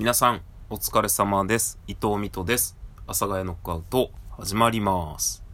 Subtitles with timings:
[0.00, 1.78] 皆さん、お疲れ様です。
[1.86, 2.74] 伊藤美斗です。
[3.06, 5.44] 阿佐ヶ谷ノックアウト、始まります。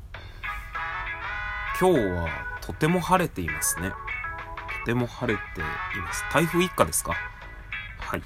[1.80, 2.28] 今日は、
[2.60, 3.90] とても晴れていますね。
[3.90, 5.64] とても晴れてい
[6.00, 6.24] ます。
[6.32, 7.14] 台風一過ですか？
[7.98, 8.22] はい。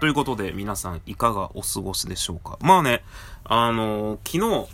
[0.00, 2.58] ということで、皆さん、いかがお過ごしでしょうか？
[2.60, 3.04] まあね、
[3.44, 4.68] あのー昨日、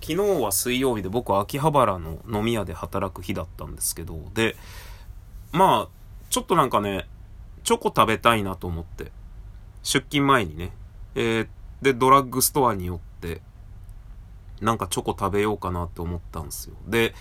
[0.00, 4.56] 昨日は水曜日で僕は秋葉原の飲み屋で働く日だったんですけど、で、
[5.52, 5.88] まあ、
[6.30, 7.06] ちょっとなんかね、
[7.62, 9.12] チョコ食べたいなと思って、
[9.82, 10.72] 出勤前にね、
[11.14, 11.48] えー
[11.82, 13.40] で、ドラッグストアに寄って、
[14.60, 16.74] なんかチョコ食べようかなって思ったんですよ。
[16.86, 17.14] で、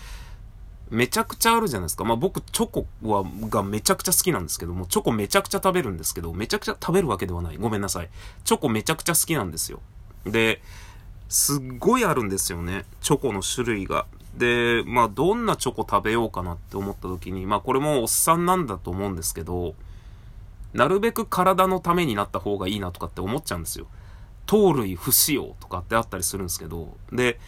[0.90, 2.04] めちゃくちゃあるじゃないですか。
[2.04, 7.58] まあ僕、チョコは、がめちゃくちゃ好きなんですけども、チョコめちゃくちゃ食べるんですけど、めちゃくちゃ食べるわけではない。
[7.58, 8.10] ごめんなさい。
[8.44, 9.82] チョコめちゃくちゃ好きなんですよ。
[10.26, 10.62] で、
[11.30, 12.86] すっごいあるんですよね。
[13.02, 14.08] チョコの種類が。
[14.36, 19.76] で、まあどんなチョコ食べようかなって思った時に、まあこれもおっさんなんだと思うんですけど、
[20.74, 23.88] なるべく体のためになった方がいいなとかって思っちゃうんですよ。
[24.46, 27.40] 糖類不使用とかってあったりするんですけど、で、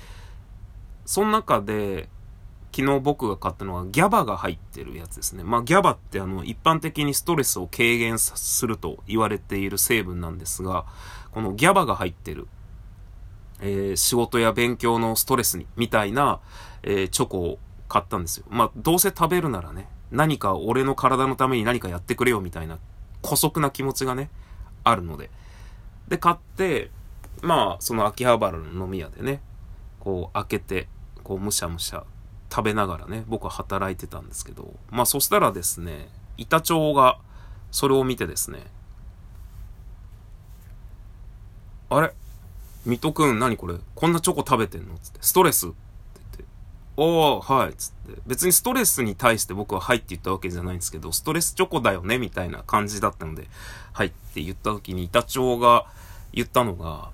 [1.06, 2.09] その中で、
[2.72, 5.44] 昨日僕が買ったのはギャバが入ってるやつですね。
[5.44, 10.86] まあギャバってあの一般的にストレスを軽減すると言われている成分なんですが、
[11.31, 12.47] このギャバが入ってる、
[13.59, 16.42] えー仕事や勉強のストレスに、みたいな、
[16.84, 18.45] えーチョコを買ったんですよ。
[18.50, 22.78] まあどうせ食べるならね、何か俺の体のために何かやってくれよみたいな、
[23.22, 24.30] 姑息な気持ちがね、
[24.84, 25.30] あるので。
[26.08, 26.92] で、買って、
[27.42, 29.42] まあ、その秋葉原の飲み屋でね、
[30.00, 30.88] こう開けて、
[31.23, 32.03] こうむしゃむしゃ
[32.50, 37.20] 食べながらね、僕は働いてたんですけど、まあそしたらですね、板長が
[37.72, 38.66] それを見てですね、
[41.90, 42.14] あれ？
[42.86, 43.75] 水戸くん何これ？
[43.94, 44.97] こんなチョコ食べてんの？
[44.97, 45.67] つって、ストレス、
[47.02, 48.22] おー、はい、つって。
[48.28, 53.47] 別にストレスに対して僕ははいって言ったわけじゃないんですけど、ストレスチョコだよねみたいな感じだったので、
[53.94, 55.86] はいって言った時に板長が
[56.33, 57.11] 言ったのが、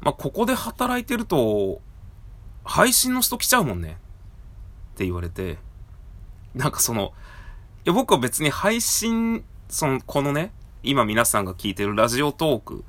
[0.00, 1.82] まあ、ここで働いてると、
[2.64, 3.98] 配信の人来ちゃうもんね。
[4.94, 5.58] って言われて、
[6.54, 7.12] なんかその、
[7.84, 10.50] いや僕は別に配信、その、このね、
[10.82, 12.84] 今皆さんが聞いてるラジオトーク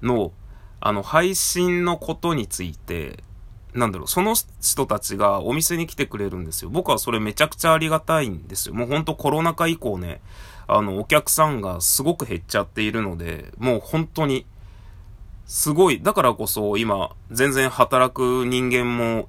[0.00, 0.32] の、
[0.80, 3.22] あの、配信のことについて、
[3.74, 6.70] なんだろう、その人たちがお店に来てくれるんですよ。
[6.70, 8.74] 僕はそれめちゃくちゃありがたいんですよ。
[8.74, 10.20] もうほんとコロナ禍以降ね、
[10.66, 14.46] あの、お客さんがすごく減っちゃっているので、もう本当に、
[15.46, 19.28] すごい、だからこそ今、全然働く人間も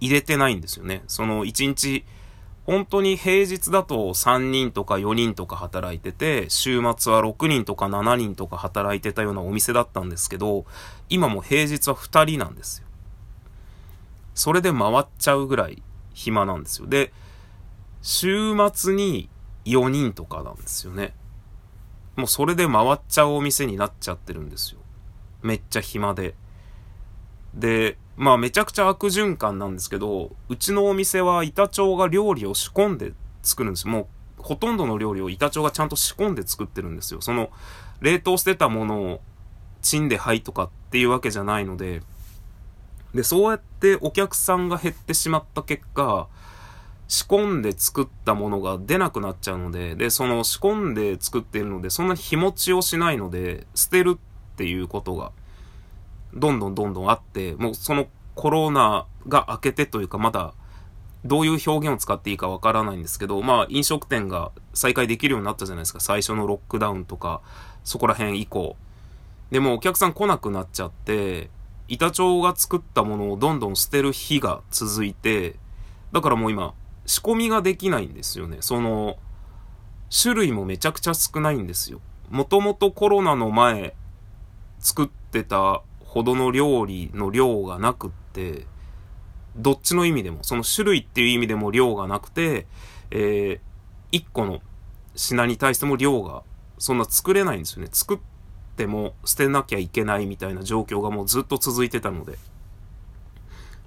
[0.00, 1.02] 入れてないんですよね。
[1.06, 2.04] その1日、
[2.66, 10.64] 本当に平日だと3人とか4人とか働いてて、週末は6人とか7人とか働いてたようなお店だったんですけど、
[11.08, 12.86] 今も平日は2人なんですよ。
[14.40, 15.82] それで回っちゃうぐらい
[16.14, 16.88] 暇なんですよ。
[16.88, 17.12] で、
[18.00, 19.28] 週末に
[19.66, 21.14] 4人とかなんですよね。
[22.16, 24.80] もうそれで回っちゃうお店になっちゃってるんですよ。
[25.42, 26.34] めっちゃ暇で。
[27.52, 33.12] で、まあめちゃくちゃ悪循環なんですけど、うちのお店は板長が料理を仕込んで
[33.42, 33.92] 作るんですよ。
[33.92, 34.08] も
[34.38, 37.20] うほとんどの料理を板長がちゃんと仕込んで作ってるんですよ。
[37.20, 37.50] その
[38.00, 39.20] 冷凍してたものを
[39.82, 42.00] チンではいとかっていうわけじゃないので、
[43.14, 46.28] で、そうやってお客さんが減ってしまった結果、
[47.08, 55.32] 仕込んで作ったものが出なくなっちゃうので、で、その仕込んで作っているので、そんな日持ちをしないので、捨てるっていうことが、
[56.34, 58.06] どんどんどんどんあって、もうその
[58.36, 60.54] コロナが明けてというか、まだ、
[61.24, 66.00] どういう表現を使っていいかわからないんですけど、まあ飲食店が再開できるようになったじゃないですか。
[66.00, 67.42] 最初のロックダウンとか、
[67.82, 68.76] そこら辺以降。
[69.50, 71.50] でもお客さん来なくなっちゃって、
[71.90, 75.56] 板長が作ったものをどんどん捨てる日が続いて、
[76.12, 76.72] だからもう今、
[77.04, 78.58] 仕込みができないんですよね。
[78.60, 79.18] その、
[80.10, 82.00] 種類もめちゃくちゃ少ないんですよ。
[82.30, 83.96] もともとコロナの前、
[84.78, 88.66] 作ってたほどの料理の量がなくって、
[89.56, 92.68] どっちの意味でも、その種類っていう意味でも量がなくて、
[93.10, 93.60] えー、
[94.12, 94.60] 一個の
[95.16, 96.44] 品に対しても量が
[96.78, 97.88] そんな作れないんですよね。
[97.90, 98.18] 作っ
[98.80, 102.38] ても捨てなきゃいけないみたいな状況がもうずっと続いてたので。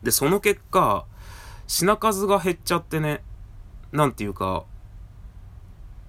[0.03, 1.05] で、その結果、
[1.65, 3.23] 品数が減っちゃってね、
[3.91, 4.65] なんていうか、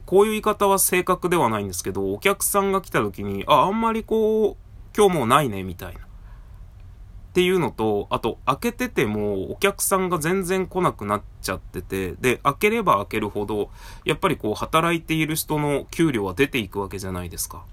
[0.04, 4.56] こういう言い方は正確ではないんですけど、お客さんが来た時に、あ、あんまりこう、
[4.94, 6.00] 今日もうないね、みたいな。
[6.00, 6.04] っ
[7.32, 13.70] ていうのと、あと、開けててもお客さんが全然来なくなっちゃってて、で、開ければ開けるほど、
[14.04, 17.64] やっぱりこう、働いている人の給料は出ていくわけじゃないですか。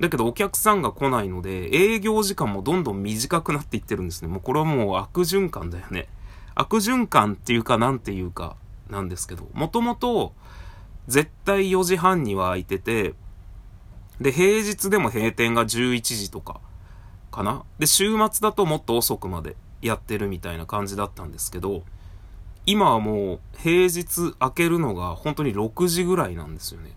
[0.00, 4.28] だけどお客さんが来ないので、営業時間もどんどん短くなっていってるんですね。
[4.28, 6.08] もうこれはもう悪循環だよね。
[6.54, 8.56] 悪循環っていうかなんていうか
[8.90, 10.32] なんですけど、もともと
[11.08, 13.14] 絶対4時半には開いてて、
[14.20, 16.60] で、平日でも閉店が11時とか、
[17.30, 17.64] かな。
[17.78, 21.82] で、週末だともっと遅くまでやってるみたいな感じだったんですけど、
[22.66, 26.92] 今はもう平日開けるのが本当に6時ぐらいなんですよね。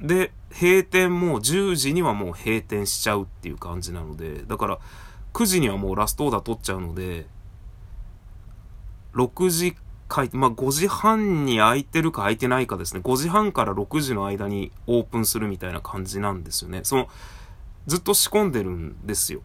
[0.00, 4.78] で、閉店も10時にはもう閉店しちゃうっていう感じなので、だから
[5.32, 7.26] 9時にはもうラストオーダー取っちゃうので、
[9.14, 9.76] 6時
[10.08, 13.00] 開、まあ5時半に空いてるか空いてないかですね。
[13.02, 16.80] 5時半から6時の間にオープンするみたいな感じなんですよね。
[16.84, 17.08] その、
[17.86, 19.40] ずっと仕込んでるんですよ。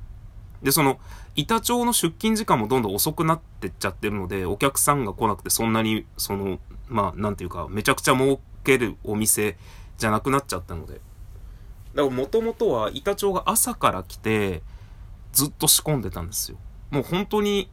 [0.62, 1.00] で、その、
[1.36, 9.58] 板町の出勤時間もどんどん遅くなってっちゃってるので、お客さんが来なくてそんなに、その、まあ、なんていうか、めちゃくちゃ儲けるお店
[10.02, 10.96] じゃなくなっちゃったので。
[10.96, 11.02] だか
[11.96, 14.64] らもともとは板町が朝から来て、
[15.32, 16.58] ずっと仕込んでたんですよ。
[16.90, 17.70] もう本当に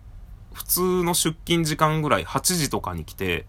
[0.52, 3.46] 普通の出勤時間ぐらい、8時とかに来て、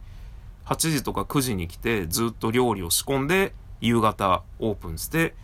[0.66, 5.36] 8時とか9時に来て、ずっと料理を仕込んで、夕方オープンして、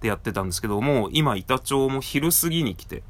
[0.00, 3.02] でやってたんですけども、今板町も昼過ぎに来て、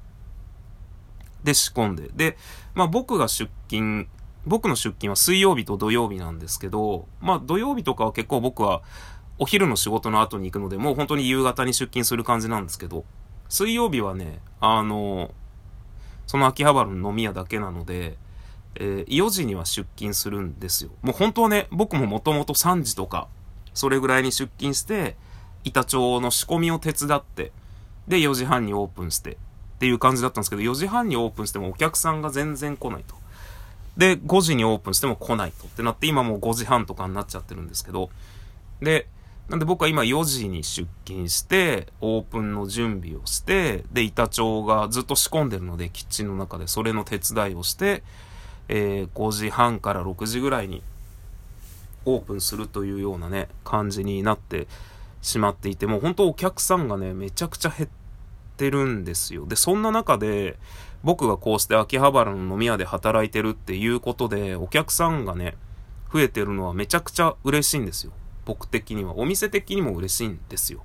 [1.43, 2.11] で仕込んで。
[2.15, 2.37] で、
[2.75, 4.07] まあ僕が出勤、
[4.47, 8.83] 僕の出勤は水曜日と土曜日なんですけど、まあ土曜日とかは結構僕は
[9.43, 13.05] お昼の仕事の後に行くので、もう本当に夕方に出勤する感じなんですけど、
[13.49, 15.33] 水曜日はね、あの、
[16.29, 18.17] その秋葉原の飲み屋だけなので、
[18.77, 20.91] えー、4時には出勤するんですよ。
[21.03, 23.27] もう本当はね、僕ももともと3時とか、
[23.75, 25.17] それぐらいに出勤して、
[25.65, 27.51] 板町の仕込みを手伝って、
[28.07, 29.37] で、4時半にオープンして、っ
[29.81, 33.17] ていう感じだったんですけど、4時半にオープンしてもお客さんが全然来ないと。
[33.97, 38.09] で、5時にオープンしても来ないとってなって、今もう5時半とかになっちゃってるんですけど、
[38.81, 39.09] で、
[39.49, 48.03] なんで僕は今4時に出勤して、オープンの準備をして、で、板長がずっと仕込んでるので、キッチンの中でそれの手伝いをして、
[48.69, 50.83] えー、5時半から6時ぐらいに
[52.05, 54.69] オープンするというようなね、感じになって
[55.21, 57.91] しまっていて、もう本当お客さんがね、めちゃくちゃ減っ
[58.57, 59.47] てるんですよ。
[59.47, 60.59] で、そんな中で、
[61.05, 65.57] 僕がこうして秋葉原の飲み屋で働いてるっていうことで、お客さんがね、
[66.13, 68.13] 増えてるのはめちゃくちゃ嬉しいんですよ。
[68.45, 69.19] 僕的には。
[69.19, 70.83] お店的にも嬉しいんですよ。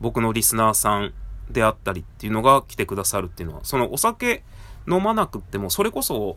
[0.00, 1.12] 僕のリスナーさん
[1.50, 4.44] であったりっていうのが来てくださるっていうのは、そのお酒
[4.88, 6.36] 飲まなくっても、それこそ、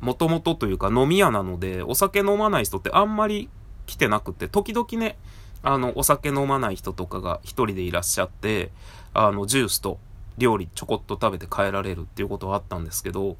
[0.00, 3.48] もともとというか飲み屋なので、お酒飲まない人ってあんまり
[3.86, 5.18] 来てなくて、時々ね、
[5.62, 8.70] あの、お酒飲まない人とかが一人でいらっしゃって、
[9.14, 9.98] あの、ジュースと
[10.38, 13.36] 料理ちょこっと食べて帰られるっていうことはあったんですけど、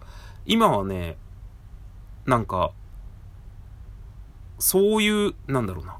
[0.47, 1.17] 今はね、
[2.27, 2.73] なんか、
[4.63, 5.97] そういう、なんだろうな。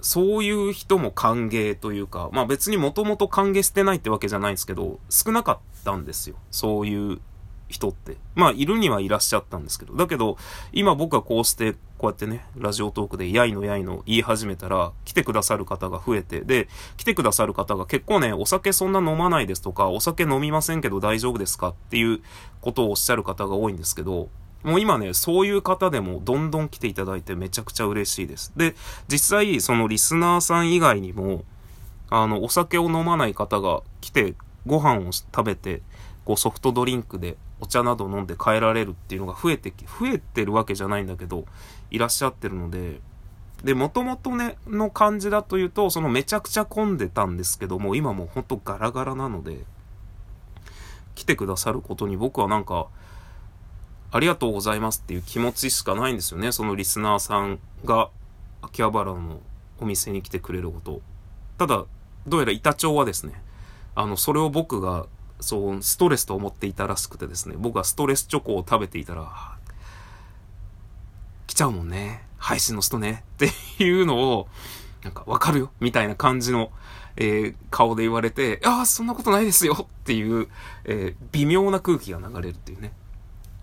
[0.00, 6.34] そういう人も歓迎というか、まあ別にもともと歓迎してないってわけじゃないんですけど、少なかったんですよ。
[6.50, 7.20] そういう
[7.68, 8.16] 人って。
[8.34, 9.94] まあいるにはいらっしゃったんですけど。
[9.94, 10.38] だけど、
[10.72, 22.22] 今僕はこうして、こうやってね、ラジオトークでやいのやいの言い始めたら、来てくださる方が増えて、で、来てくださる方が結構ね、お酒そんな飲まないですとか、お酒飲みませんけど大丈夫ですかっていう
[22.60, 24.30] ことをおっしゃる方が多いんですけど、
[24.62, 28.52] もう今ね、そういう方でもどんどん来ていただいてめちゃくちゃ嬉しいです。
[28.56, 28.74] で、
[29.08, 31.44] 実際、そのリスナーさん以外にも、
[32.10, 34.34] あの、お酒を飲まない方が来て、
[34.66, 35.82] ご飯を食べて、
[36.24, 41.46] こうソフトドリンクでお茶など飲んで帰られるっていうのが増えて、増えてるわけじゃないんだけど、
[41.90, 43.00] いらっしゃってるので、
[43.64, 49.64] で、もともとね、の感じだというと、そのめちゃくちゃ混んでたんですけども、今もうほんとガラガラなので、
[51.14, 52.86] 来てくださることに僕はなんか、
[54.12, 56.52] ありがとうございますっていう気持ちしかないんですよね。
[56.52, 58.10] そのリスナーさんが
[58.62, 59.40] 秋葉原の
[59.78, 61.00] お店に来てくれること。
[61.58, 61.84] ただ、
[62.26, 63.40] どうやら板長はですね、
[63.94, 65.06] あの、それを僕が、
[65.40, 69.56] そう、ストレスと思っていたらしくてですね、僕がストレスチョコを食べていたら、
[71.46, 72.26] 来ちゃうもんね。
[72.36, 73.24] 配信の人ね。
[73.34, 73.36] っ
[73.78, 74.48] ていうのを、
[75.02, 76.70] なんか、わかるよみたいな感じの、
[77.16, 80.48] えー、顔で言われて、ああ、そんなことないですよっていう、
[80.84, 82.92] えー、微妙な空気が流れるっていうね。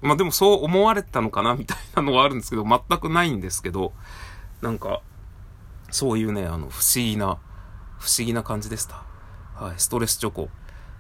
[0.02, 3.94] まあでもそう思われたのかなみたいなのはあるんですけど、全くないんですけど、
[4.62, 5.02] なんか、
[5.92, 7.40] そういうね、あの、不思議な、
[7.98, 9.04] 不思議な感じでした。
[9.56, 10.50] はい、ストレスチョコ。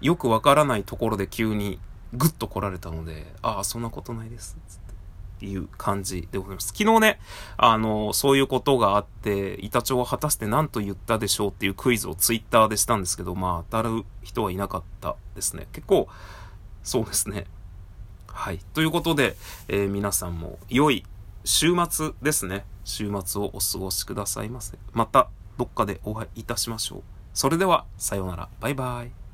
[0.01, 1.79] よくわからないところで急に
[2.13, 4.57] グッと来られたので、ああ、そんなことないです。
[5.37, 6.69] っていう感じでございます。
[6.69, 7.19] 昨日ね、
[7.57, 15.67] あの、そういうことがあって、板長は果たして何と言ったでしょうっていうクイズをツイッターでしたんですけど、まあ、当たる人はいなかったですね。
[15.73, 16.07] 結構、
[16.81, 17.45] そうですね。
[18.37, 18.59] はい。
[18.75, 19.35] ということで、
[19.67, 21.03] えー、皆さんも良い
[21.43, 22.65] 週末ですね。
[22.83, 24.77] 週末をお過ごしくださいませ。
[24.93, 27.01] またどっかでお会いいたしましょう。
[27.33, 28.49] それでは、さようなら。
[28.59, 29.26] バイバイ。